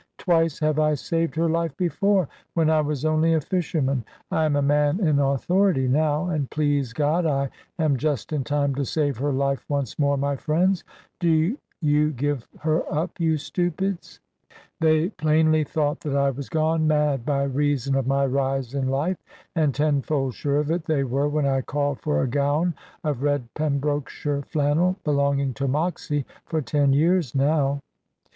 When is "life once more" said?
9.31-10.17